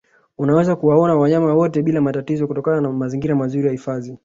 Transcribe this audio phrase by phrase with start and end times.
[0.37, 4.17] Unaweza kuwaona wanyama wote bila matatizo kutokana na mazingira mazuri ya hifadhi